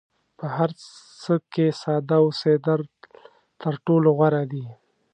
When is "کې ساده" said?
1.51-2.17